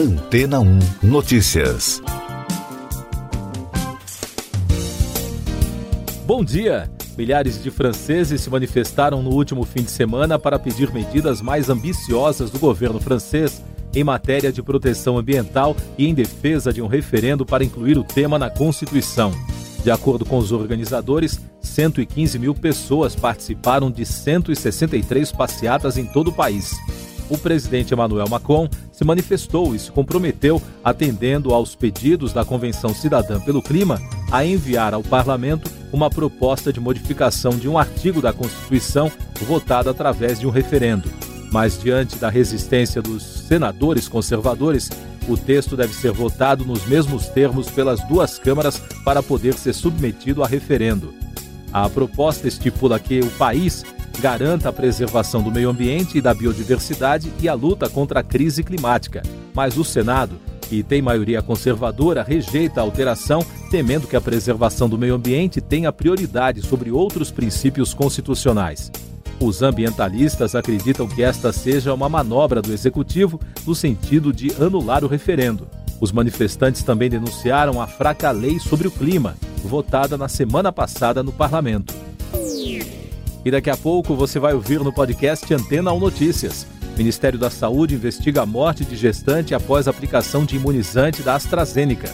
[0.00, 2.00] Antena 1 Notícias.
[6.24, 6.90] Bom dia!
[7.18, 12.50] Milhares de franceses se manifestaram no último fim de semana para pedir medidas mais ambiciosas
[12.50, 13.62] do governo francês
[13.94, 18.38] em matéria de proteção ambiental e em defesa de um referendo para incluir o tema
[18.38, 19.34] na Constituição.
[19.84, 26.32] De acordo com os organizadores, 115 mil pessoas participaram de 163 passeatas em todo o
[26.32, 26.74] país.
[27.28, 28.68] O presidente Emmanuel Macron
[29.00, 33.98] se manifestou e se comprometeu, atendendo aos pedidos da Convenção Cidadã pelo Clima,
[34.30, 39.10] a enviar ao parlamento uma proposta de modificação de um artigo da Constituição
[39.46, 41.10] votada através de um referendo.
[41.50, 44.90] Mas, diante da resistência dos senadores conservadores,
[45.26, 50.44] o texto deve ser votado nos mesmos termos pelas duas câmaras para poder ser submetido
[50.44, 51.14] a referendo.
[51.72, 53.82] A proposta estipula que o país
[54.20, 58.62] garanta a preservação do meio ambiente e da biodiversidade e a luta contra a crise
[58.62, 59.22] climática.
[59.54, 60.38] Mas o Senado,
[60.68, 65.90] que tem maioria conservadora, rejeita a alteração, temendo que a preservação do meio ambiente tenha
[65.90, 68.92] prioridade sobre outros princípios constitucionais.
[69.40, 75.08] Os ambientalistas acreditam que esta seja uma manobra do executivo no sentido de anular o
[75.08, 75.66] referendo.
[75.98, 79.34] Os manifestantes também denunciaram a fraca lei sobre o clima,
[79.64, 82.09] votada na semana passada no parlamento.
[83.44, 86.66] E daqui a pouco você vai ouvir no podcast Antena 1 Notícias.
[86.96, 92.10] Ministério da Saúde investiga a morte de gestante após aplicação de imunizante da AstraZeneca.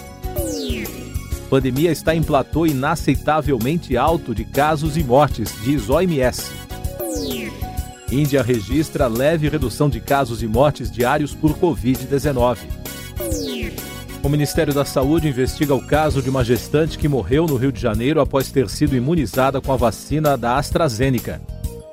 [1.50, 6.52] Pandemia está em platô inaceitavelmente alto de casos e mortes, diz OMS.
[8.10, 12.58] Índia registra leve redução de casos e mortes diários por Covid-19.
[14.26, 17.80] O Ministério da Saúde investiga o caso de uma gestante que morreu no Rio de
[17.80, 21.40] Janeiro após ter sido imunizada com a vacina da AstraZeneca.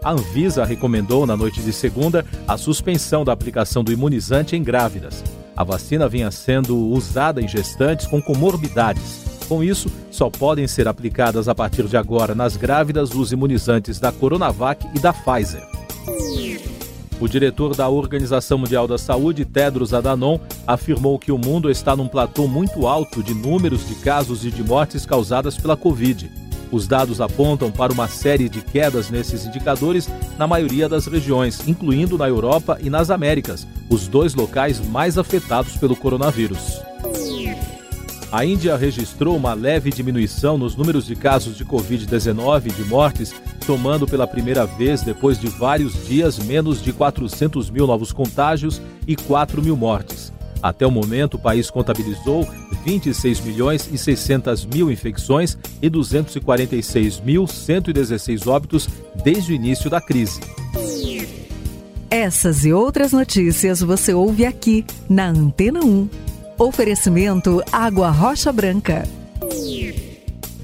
[0.04, 5.24] A Anvisa recomendou na noite de segunda a suspensão da aplicação do imunizante em grávidas.
[5.56, 9.46] A vacina vinha sendo usada em gestantes com comorbidades.
[9.48, 14.12] Com isso, só podem ser aplicadas a partir de agora nas grávidas os imunizantes da
[14.12, 15.62] Coronavac e da Pfizer.
[17.20, 22.08] O diretor da Organização Mundial da Saúde, Tedros Adhanom, afirmou que o mundo está num
[22.08, 26.30] platô muito alto de números de casos e de mortes causadas pela Covid.
[26.72, 30.10] Os dados apontam para uma série de quedas nesses indicadores
[30.40, 35.78] na maioria das regiões, incluindo na Europa e nas Américas, os dois locais mais afetados
[35.78, 36.82] pelo coronavírus.
[38.32, 43.36] A Índia registrou uma leve diminuição nos números de casos de Covid-19 e de mortes,
[43.64, 49.16] tomando pela primeira vez, depois de vários dias, menos de 400 mil novos contágios e
[49.16, 50.34] 4 mil mortes.
[50.62, 52.48] Até o momento, o país contabilizou
[52.86, 58.88] 26 milhões e 600 mil infecções e 246.116 óbitos
[59.24, 60.40] desde o início da crise.
[62.10, 66.08] Essas e outras notícias você ouve aqui na Antena 1.
[66.58, 69.04] Oferecimento Água Rocha Branca.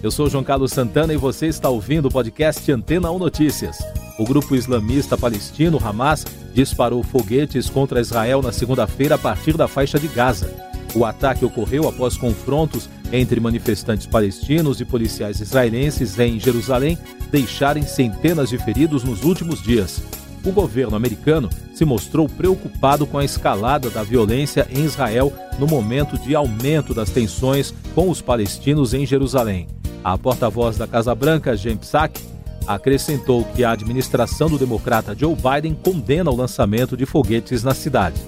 [0.01, 3.77] Eu sou João Carlos Santana e você está ouvindo o podcast Antena 1 Notícias.
[4.17, 9.99] O grupo islamista palestino Hamas disparou foguetes contra Israel na segunda-feira a partir da faixa
[9.99, 10.53] de Gaza.
[10.95, 16.97] O ataque ocorreu após confrontos entre manifestantes palestinos e policiais israelenses em Jerusalém
[17.29, 20.01] deixarem centenas de feridos nos últimos dias
[20.45, 26.17] o governo americano se mostrou preocupado com a escalada da violência em Israel no momento
[26.17, 29.67] de aumento das tensões com os palestinos em Jerusalém.
[30.03, 32.23] A porta-voz da Casa Branca, Jen Psaki,
[32.65, 38.21] acrescentou que a administração do democrata Joe Biden condena o lançamento de foguetes na cidade.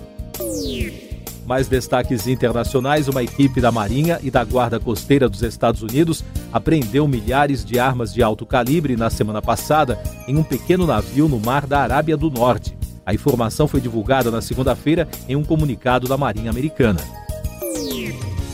[1.45, 7.07] Mais destaques internacionais: uma equipe da Marinha e da Guarda Costeira dos Estados Unidos apreendeu
[7.07, 11.65] milhares de armas de alto calibre na semana passada em um pequeno navio no mar
[11.65, 12.77] da Arábia do Norte.
[13.05, 17.20] A informação foi divulgada na segunda-feira em um comunicado da Marinha Americana.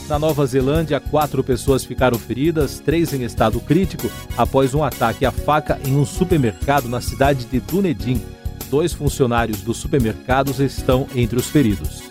[0.10, 5.32] Na Nova Zelândia, quatro pessoas ficaram feridas, três em estado crítico, após um ataque à
[5.32, 8.22] faca em um supermercado na cidade de Dunedin.
[8.70, 12.04] Dois funcionários dos supermercados estão entre os feridos.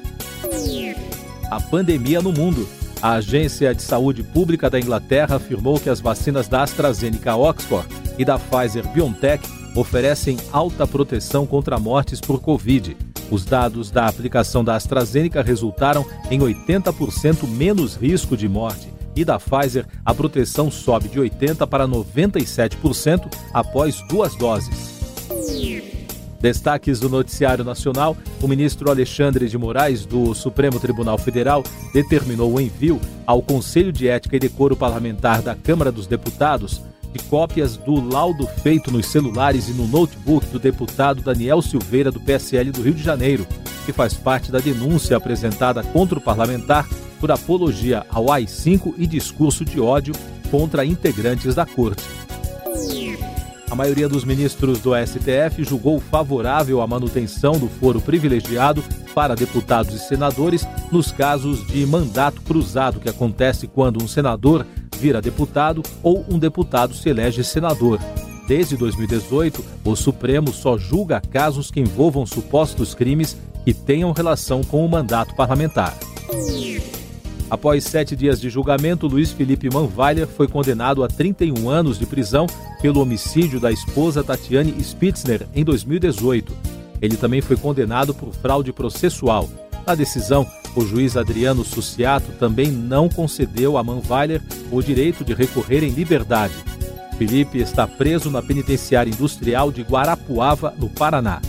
[1.50, 2.68] A pandemia no mundo.
[3.00, 7.86] A Agência de Saúde Pública da Inglaterra afirmou que as vacinas da AstraZeneca Oxford
[8.18, 12.97] e da Pfizer BioNTech oferecem alta proteção contra mortes por Covid.
[13.30, 19.38] Os dados da aplicação da AstraZeneca resultaram em 80% menos risco de morte e da
[19.38, 24.96] Pfizer a proteção sobe de 80% para 97% após duas doses.
[26.40, 32.60] Destaques do Noticiário Nacional: o ministro Alexandre de Moraes, do Supremo Tribunal Federal, determinou o
[32.60, 36.82] envio ao Conselho de Ética e Decoro Parlamentar da Câmara dos Deputados
[37.16, 42.21] de cópias do laudo feito nos celulares e no notebook do deputado Daniel Silveira, do
[42.21, 43.47] PSL do Rio de Janeiro.
[43.84, 46.89] que faz parte da denúncia apresentada contra o parlamentar
[47.21, 50.13] por apologia ao AI-5 e discurso de ódio
[50.51, 52.03] contra integrantes da corte.
[53.71, 58.83] A maioria dos ministros do STF julgou favorável a manutenção do foro privilegiado
[59.15, 64.66] para deputados e senadores nos casos de mandato cruzado, que acontece quando um senador
[64.97, 68.01] vira deputado ou um deputado se elege senador.
[68.48, 74.84] Desde 2018, o Supremo só julga casos que envolvam supostos crimes que tenham relação com
[74.84, 75.97] o mandato parlamentar.
[77.48, 82.47] Após sete dias de julgamento, Luiz Felipe Manweiler foi condenado a 31 anos de prisão
[82.81, 86.53] pelo homicídio da esposa Tatiane Spitzner em 2018.
[87.01, 89.48] Ele também foi condenado por fraude processual.
[89.86, 90.44] Na decisão,
[90.74, 94.42] o juiz Adriano Suciato também não concedeu a Manweiler
[94.72, 96.54] o direito de recorrer em liberdade.
[97.16, 101.41] Felipe está preso na penitenciária industrial de Guarapuava, no Paraná.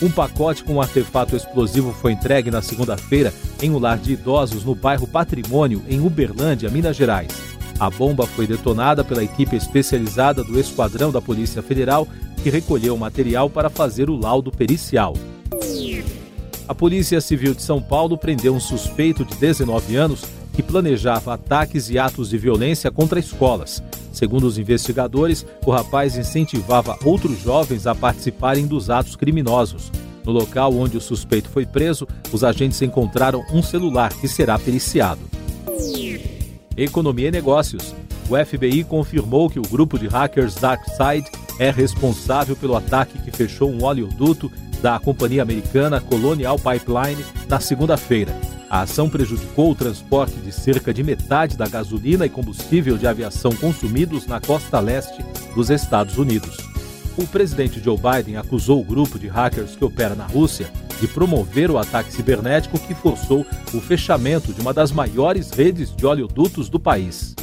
[0.00, 4.64] Um pacote com um artefato explosivo foi entregue na segunda-feira em um lar de idosos
[4.64, 7.32] no bairro Patrimônio, em Uberlândia, Minas Gerais.
[7.78, 12.06] A bomba foi detonada pela equipe especializada do Esquadrão da Polícia Federal,
[12.42, 15.14] que recolheu o material para fazer o laudo pericial.
[16.66, 20.22] A Polícia Civil de São Paulo prendeu um suspeito de 19 anos
[20.54, 23.82] que planejava ataques e atos de violência contra escolas.
[24.12, 29.92] Segundo os investigadores, o rapaz incentivava outros jovens a participarem dos atos criminosos.
[30.24, 35.20] No local onde o suspeito foi preso, os agentes encontraram um celular que será periciado.
[36.76, 37.94] Economia e Negócios.
[38.30, 43.70] O FBI confirmou que o grupo de hackers DarkSide é responsável pelo ataque que fechou
[43.70, 44.50] um oleoduto
[44.84, 48.38] da companhia americana Colonial Pipeline na segunda-feira.
[48.68, 53.56] A ação prejudicou o transporte de cerca de metade da gasolina e combustível de aviação
[53.56, 56.58] consumidos na costa leste dos Estados Unidos.
[57.16, 60.70] O presidente Joe Biden acusou o grupo de hackers que opera na Rússia
[61.00, 66.04] de promover o ataque cibernético que forçou o fechamento de uma das maiores redes de
[66.04, 67.34] oleodutos do país.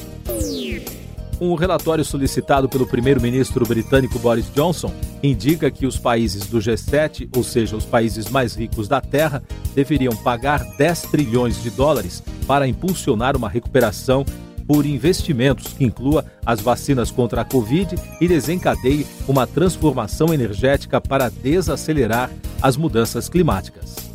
[1.39, 4.93] Um relatório solicitado pelo primeiro-ministro britânico Boris Johnson
[5.23, 9.43] indica que os países do G7, ou seja, os países mais ricos da Terra,
[9.75, 14.25] deveriam pagar 10 trilhões de dólares para impulsionar uma recuperação
[14.67, 21.29] por investimentos que inclua as vacinas contra a Covid e desencadeie uma transformação energética para
[21.29, 22.29] desacelerar
[22.61, 24.10] as mudanças climáticas.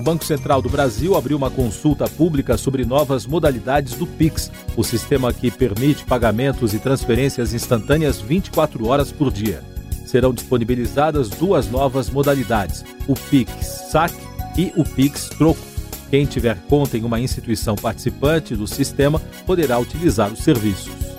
[0.00, 4.82] O Banco Central do Brasil abriu uma consulta pública sobre novas modalidades do Pix, o
[4.82, 9.62] sistema que permite pagamentos e transferências instantâneas 24 horas por dia.
[10.06, 13.52] Serão disponibilizadas duas novas modalidades, o Pix
[13.90, 14.16] Saque
[14.56, 15.60] e o Pix Troco.
[16.08, 21.09] Quem tiver conta em uma instituição participante do sistema poderá utilizar os serviços.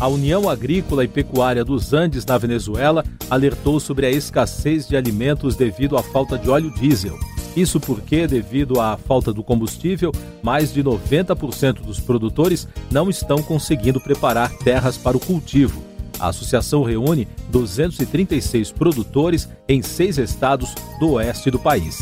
[0.00, 5.56] A União Agrícola e Pecuária dos Andes, na Venezuela, alertou sobre a escassez de alimentos
[5.56, 7.18] devido à falta de óleo diesel.
[7.56, 14.00] Isso porque, devido à falta do combustível, mais de 90% dos produtores não estão conseguindo
[14.00, 15.82] preparar terras para o cultivo.
[16.20, 21.98] A associação reúne 236 produtores em seis estados do oeste do país.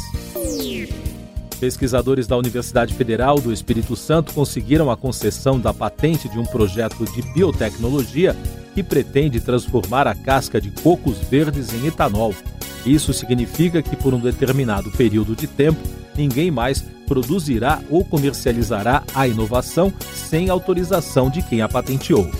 [1.58, 7.04] Pesquisadores da Universidade Federal do Espírito Santo conseguiram a concessão da patente de um projeto
[7.12, 8.36] de biotecnologia
[8.74, 12.34] que pretende transformar a casca de cocos verdes em etanol.
[12.84, 15.80] Isso significa que, por um determinado período de tempo,
[16.14, 22.30] ninguém mais produzirá ou comercializará a inovação sem autorização de quem a patenteou.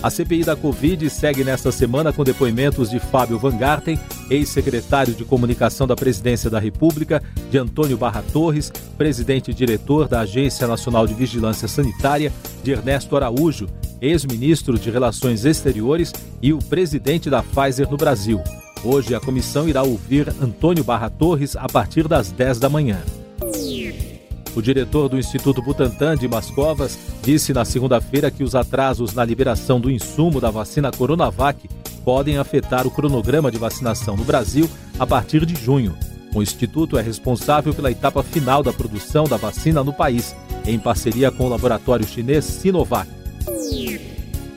[0.02, 4.00] A CPI da Covid segue nesta semana com depoimentos de Fábio Van Garten,
[4.30, 10.20] ex-secretário de Comunicação da Presidência da República, de Antônio Barra Torres, presidente e diretor da
[10.20, 12.32] Agência Nacional de Vigilância Sanitária,
[12.64, 13.68] de Ernesto Araújo,
[14.00, 18.40] ex-ministro de Relações Exteriores e o presidente da Pfizer no Brasil.
[18.84, 23.02] Hoje a comissão irá ouvir Antônio Barra Torres a partir das 10 da manhã.
[24.58, 29.80] O diretor do Instituto Butantan de Mascovas disse na segunda-feira que os atrasos na liberação
[29.80, 31.70] do insumo da vacina Coronavac
[32.04, 35.96] podem afetar o cronograma de vacinação no Brasil a partir de junho.
[36.34, 40.36] O Instituto é responsável pela etapa final da produção da vacina no país,
[40.66, 43.08] em parceria com o laboratório chinês Sinovac.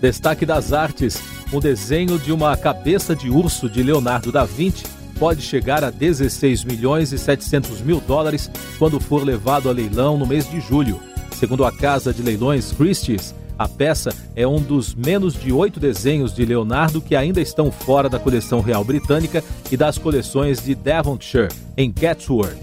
[0.00, 1.20] Destaque das artes:
[1.52, 6.64] um desenho de uma cabeça de urso de Leonardo da Vinci pode chegar a 16
[6.64, 10.98] milhões e 700 mil dólares quando for levado a leilão no mês de julho.
[11.38, 16.34] Segundo a casa de leilões Christie's, a peça é um dos menos de oito desenhos
[16.34, 21.52] de Leonardo que ainda estão fora da coleção real britânica e das coleções de Devonshire,
[21.76, 22.56] em Chatsworth.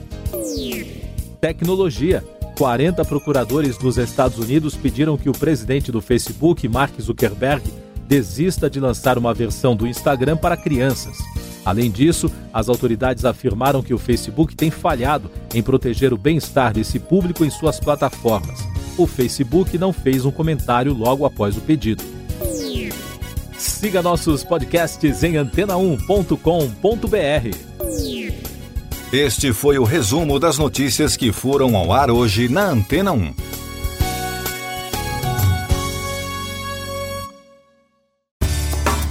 [1.40, 2.24] Tecnologia.
[2.58, 7.72] 40 procuradores dos Estados Unidos pediram que o presidente do Facebook, Mark Zuckerberg,
[8.08, 11.16] desista de lançar uma versão do Instagram para crianças.
[11.68, 16.98] Além disso, as autoridades afirmaram que o Facebook tem falhado em proteger o bem-estar desse
[16.98, 18.66] público em suas plataformas.
[18.98, 22.02] O Facebook não fez um comentário logo após o pedido.
[23.58, 27.58] Siga nossos podcasts em antena1.com.br.
[29.12, 33.47] Este foi o resumo das notícias que foram ao ar hoje na Antena 1.